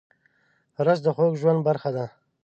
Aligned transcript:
رس 0.85 0.99
د 1.03 1.07
خوږ 1.15 1.33
ژوند 1.41 1.59
برخه 1.67 1.89
ده 1.95 2.05